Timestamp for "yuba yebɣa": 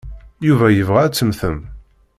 0.47-0.99